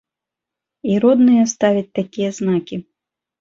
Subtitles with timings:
[0.93, 2.81] І родныя ставяць такія знакі.